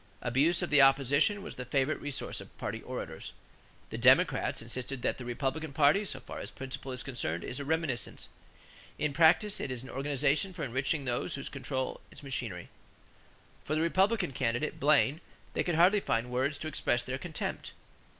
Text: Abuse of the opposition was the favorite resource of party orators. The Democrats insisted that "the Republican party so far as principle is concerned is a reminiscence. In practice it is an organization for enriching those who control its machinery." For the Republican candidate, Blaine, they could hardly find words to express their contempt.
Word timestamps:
Abuse 0.23 0.63
of 0.63 0.71
the 0.71 0.81
opposition 0.81 1.43
was 1.43 1.57
the 1.57 1.63
favorite 1.65 2.01
resource 2.01 2.41
of 2.41 2.57
party 2.57 2.81
orators. 2.81 3.33
The 3.91 3.99
Democrats 3.99 4.59
insisted 4.59 5.03
that 5.03 5.19
"the 5.19 5.25
Republican 5.25 5.73
party 5.73 6.05
so 6.05 6.19
far 6.19 6.39
as 6.39 6.49
principle 6.49 6.91
is 6.91 7.03
concerned 7.03 7.43
is 7.43 7.59
a 7.59 7.65
reminiscence. 7.65 8.27
In 8.97 9.13
practice 9.13 9.59
it 9.59 9.69
is 9.69 9.83
an 9.83 9.91
organization 9.91 10.53
for 10.53 10.63
enriching 10.63 11.05
those 11.05 11.35
who 11.35 11.43
control 11.43 12.01
its 12.09 12.23
machinery." 12.23 12.69
For 13.63 13.75
the 13.75 13.81
Republican 13.83 14.31
candidate, 14.33 14.79
Blaine, 14.79 15.21
they 15.53 15.61
could 15.63 15.75
hardly 15.75 15.99
find 15.99 16.31
words 16.31 16.57
to 16.57 16.67
express 16.67 17.03
their 17.03 17.19
contempt. 17.19 17.73